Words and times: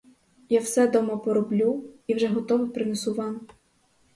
Я 0.49 0.59
все 0.61 0.87
дома 0.87 1.17
пороблю 1.17 1.83
і 2.07 2.13
вже 2.15 2.27
готове 2.27 2.67
принесу 2.67 3.13
вам. 3.13 3.47